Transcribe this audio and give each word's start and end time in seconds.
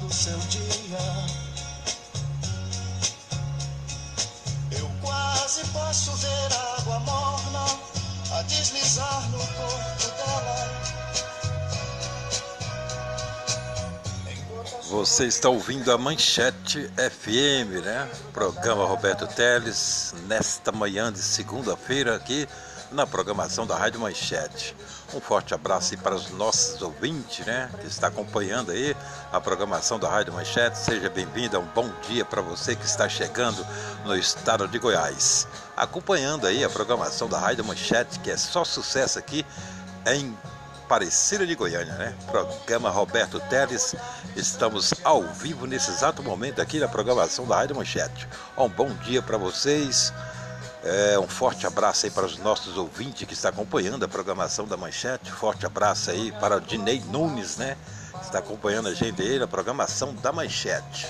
do 0.00 0.14
seu 0.14 0.38
dia. 0.38 0.98
Eu 4.78 4.90
quase 5.00 5.64
posso 5.68 6.12
ver 6.12 6.52
água 6.78 7.00
morna 7.00 7.66
a 8.32 8.42
deslizar 8.42 9.30
no 9.30 9.38
corpo 9.38 10.06
dela. 10.16 10.86
Você 14.90 15.26
está 15.26 15.48
ouvindo 15.48 15.90
a 15.90 15.98
Manchete 15.98 16.88
FM, 16.96 17.84
né? 17.84 18.08
Programa 18.32 18.86
Roberto 18.86 19.26
Teles, 19.26 20.14
nesta 20.28 20.70
manhã 20.70 21.12
de 21.12 21.18
segunda-feira 21.18 22.14
aqui 22.14 22.46
na 22.90 23.06
programação 23.06 23.66
da 23.66 23.76
Rádio 23.76 24.00
Manchete. 24.00 24.76
Um 25.14 25.20
forte 25.20 25.54
abraço 25.54 25.94
aí 25.94 26.00
para 26.00 26.14
os 26.14 26.30
nossos 26.30 26.80
ouvintes, 26.82 27.44
né? 27.44 27.70
Que 27.80 27.86
está 27.86 28.08
acompanhando 28.08 28.72
aí 28.72 28.96
a 29.32 29.40
programação 29.40 29.98
da 29.98 30.08
Rádio 30.08 30.32
Manchete. 30.32 30.78
Seja 30.78 31.08
bem-vindo, 31.08 31.58
um 31.58 31.66
bom 31.66 31.90
dia 32.08 32.24
para 32.24 32.42
você 32.42 32.74
que 32.76 32.84
está 32.84 33.08
chegando 33.08 33.66
no 34.04 34.16
estado 34.16 34.66
de 34.68 34.78
Goiás. 34.78 35.46
Acompanhando 35.76 36.46
aí 36.46 36.64
a 36.64 36.70
programação 36.70 37.28
da 37.28 37.38
Rádio 37.38 37.64
Manchete, 37.64 38.18
que 38.20 38.30
é 38.30 38.36
só 38.36 38.64
sucesso 38.64 39.18
aqui 39.18 39.44
em 40.06 40.36
Aparecida 40.86 41.44
de 41.44 41.56
Goiânia, 41.56 41.94
né? 41.94 42.14
Programa 42.30 42.90
Roberto 42.90 43.40
Teles. 43.50 43.96
Estamos 44.36 44.94
ao 45.02 45.24
vivo 45.24 45.66
nesse 45.66 45.90
exato 45.90 46.22
momento 46.22 46.62
aqui 46.62 46.78
na 46.78 46.86
programação 46.86 47.44
da 47.44 47.56
Rádio 47.56 47.74
Manchete. 47.74 48.28
Um 48.56 48.68
bom 48.68 48.94
dia 49.02 49.20
para 49.20 49.36
vocês. 49.36 50.12
É, 50.88 51.18
um 51.18 51.26
forte 51.26 51.66
abraço 51.66 52.06
aí 52.06 52.12
para 52.12 52.24
os 52.24 52.38
nossos 52.38 52.76
ouvintes 52.76 53.26
que 53.26 53.34
estão 53.34 53.50
acompanhando 53.50 54.04
a 54.04 54.08
programação 54.08 54.66
da 54.66 54.76
Manchete. 54.76 55.32
Forte 55.32 55.66
abraço 55.66 56.12
aí 56.12 56.30
para 56.30 56.58
o 56.58 56.60
Dinei 56.60 57.02
Nunes, 57.10 57.56
né? 57.56 57.76
Está 58.22 58.38
acompanhando 58.38 58.88
a 58.88 58.94
gente 58.94 59.20
aí 59.20 59.36
na 59.36 59.48
programação 59.48 60.14
da 60.14 60.32
Manchete. 60.32 61.08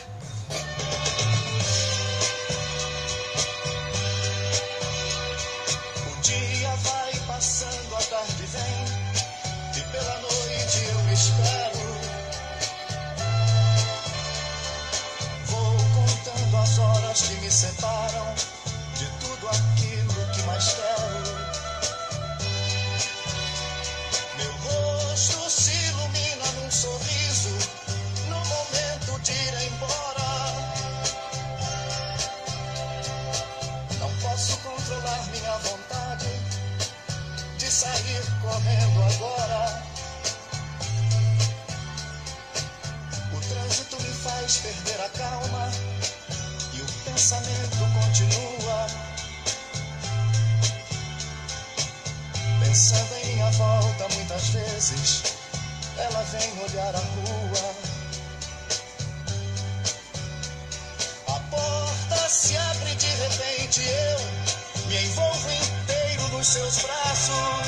Correndo 38.47 39.03
agora. 39.03 39.83
O 43.33 43.41
trânsito 43.41 44.01
me 44.03 44.15
faz 44.15 44.59
perder 44.59 45.01
a 45.01 45.09
calma 45.11 45.71
e 46.73 46.81
o 46.81 46.87
pensamento 47.05 47.79
continua. 47.99 48.87
Pensando 52.61 53.15
em 53.15 53.35
minha 53.35 53.51
volta 53.53 54.09
muitas 54.15 54.49
vezes, 54.51 55.23
ela 55.99 56.23
vem 56.25 56.53
olhar 56.63 56.95
a 56.95 56.99
rua. 56.99 57.75
A 61.29 61.41
porta 61.51 62.29
se 62.29 62.57
abre 62.57 62.95
de 62.95 63.07
repente, 63.07 63.81
eu 63.83 64.87
me 64.89 65.05
envolvo 65.05 65.51
inteiro 65.51 66.29
nos 66.29 66.47
seus 66.47 66.79
braços. 66.79 67.66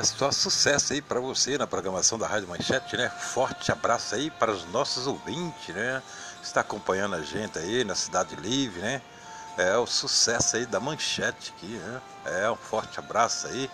É 0.00 0.02
só 0.02 0.32
sucesso 0.32 0.94
aí 0.94 1.02
para 1.02 1.20
você 1.20 1.58
na 1.58 1.66
programação 1.66 2.18
da 2.18 2.26
Rádio 2.26 2.48
Manchete, 2.48 2.96
né? 2.96 3.10
Forte 3.10 3.70
abraço 3.70 4.14
aí 4.14 4.30
para 4.30 4.50
os 4.50 4.64
nossos 4.72 5.06
ouvintes, 5.06 5.74
né? 5.74 6.02
Está 6.42 6.62
acompanhando 6.62 7.16
a 7.16 7.20
gente 7.20 7.58
aí 7.58 7.84
na 7.84 7.94
Cidade 7.94 8.34
Livre, 8.36 8.80
né? 8.80 9.02
É 9.58 9.76
o 9.76 9.86
sucesso 9.86 10.56
aí 10.56 10.64
da 10.64 10.80
Manchete 10.80 11.52
aqui, 11.54 11.66
né? 11.66 12.00
É 12.24 12.50
um 12.50 12.56
forte 12.56 12.98
abraço 12.98 13.46
aí 13.48 13.70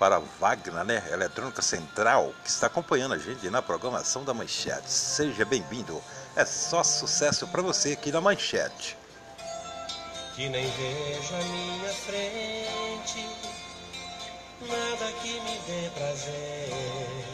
para 0.00 0.16
a 0.16 0.22
Wagner, 0.40 0.82
né? 0.82 1.00
Eletrônica 1.12 1.62
Central, 1.62 2.34
que 2.42 2.50
está 2.50 2.66
acompanhando 2.66 3.14
a 3.14 3.18
gente 3.18 3.48
na 3.48 3.62
programação 3.62 4.24
da 4.24 4.34
Manchete. 4.34 4.90
Seja 4.90 5.44
bem-vindo. 5.44 6.02
É 6.34 6.44
só 6.44 6.82
sucesso 6.82 7.46
para 7.46 7.62
você 7.62 7.92
aqui 7.92 8.10
na 8.10 8.20
Manchete. 8.20 8.98
que 10.34 10.48
nem 10.48 10.68
vejo 10.72 11.34
à 11.36 11.44
minha 11.44 11.94
frente 11.94 12.47
nada 14.66 15.12
que 15.22 15.40
me 15.40 15.58
dê 15.66 15.90
prazer. 15.90 17.24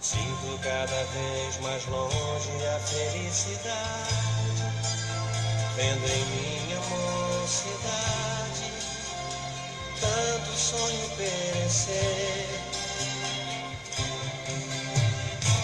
Sinto 0.00 0.58
cada 0.62 1.04
vez 1.04 1.60
mais 1.60 1.86
longe 1.86 2.66
a 2.74 2.80
felicidade, 2.80 3.74
vendo 5.76 6.06
em 6.06 6.24
minha 6.24 6.80
mocidade 6.80 8.30
tanto 10.00 10.50
sonho 10.56 11.10
perecer. 11.16 12.48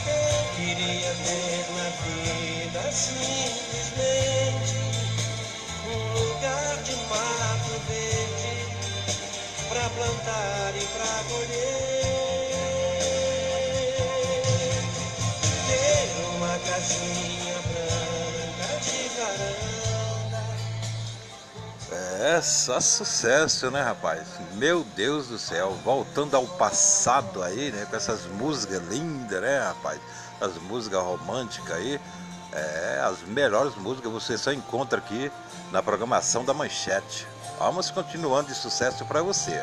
Eu 0.06 0.56
queria 0.56 1.14
ter 1.24 1.66
na 1.76 1.88
vida 2.04 2.92
simplesmente 2.92 4.76
um 5.86 5.98
lugar 6.18 6.76
de 6.82 6.94
pra 7.08 7.35
plantar 10.06 10.72
e 10.77 10.87
pra 10.87 11.25
colher. 11.28 11.97
Ter 15.67 16.11
uma 16.37 16.59
casinha 16.59 17.55
branca 17.62 18.81
de 18.81 19.09
varanda. 19.19 20.45
É 22.21 22.41
só 22.41 22.81
sucesso, 22.81 23.71
né, 23.71 23.83
rapaz? 23.83 24.27
Meu 24.55 24.84
Deus 24.95 25.28
do 25.28 25.39
céu, 25.39 25.77
voltando 25.84 26.37
ao 26.37 26.47
passado 26.47 27.43
aí, 27.43 27.72
né? 27.72 27.87
Com 27.87 27.97
essas 27.97 28.27
músicas 28.27 28.83
lindas, 28.89 29.41
né, 29.41 29.61
rapaz? 29.61 30.00
As 30.41 30.55
músicas 30.62 31.03
românticas 31.03 31.77
aí. 31.77 32.00
É, 32.53 33.03
as 33.05 33.21
melhores 33.22 33.75
músicas 33.77 34.11
você 34.11 34.39
só 34.39 34.50
encontra 34.50 34.99
aqui 34.99 35.31
na 35.71 35.83
programação 35.83 36.45
da 36.45 36.54
Manchete. 36.54 37.27
Vamos 37.59 37.91
continuando 37.91 38.48
de 38.48 38.54
sucesso 38.54 39.04
para 39.04 39.21
você. 39.22 39.63